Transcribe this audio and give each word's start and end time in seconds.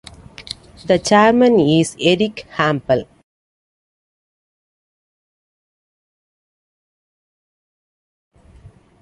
The 0.87 0.97
Chairman 0.97 1.59
is 1.59 1.95
Erich 2.01 2.47
Hampel. 2.55 3.05